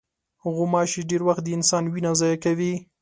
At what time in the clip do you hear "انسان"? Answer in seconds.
1.57-1.83